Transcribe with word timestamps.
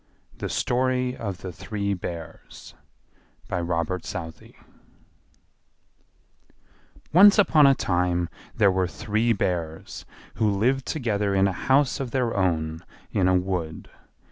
THE 0.35 0.49
STORY 0.49 1.15
OF 1.15 1.37
THE 1.41 1.51
THREE 1.51 1.93
BEARS 1.93 2.73
By 3.47 3.61
Robert 3.61 4.03
Southey 4.03 4.57
Once 7.13 7.37
upon 7.37 7.67
a 7.67 7.75
time 7.75 8.27
there 8.55 8.71
were 8.71 8.87
three 8.87 9.31
Bears, 9.31 10.07
who 10.37 10.49
lived 10.49 10.87
together 10.87 11.35
in 11.35 11.47
a 11.47 11.51
house 11.53 11.99
of 11.99 12.09
their 12.09 12.35
own 12.35 12.83
in 13.11 13.27
a 13.27 13.35
wood. 13.35 13.91